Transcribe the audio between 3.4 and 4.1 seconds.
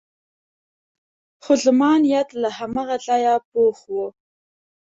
پخ و.